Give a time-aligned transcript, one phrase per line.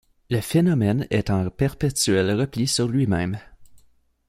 [0.31, 3.37] Le phénomène est en perpétuel repli sur lui-même.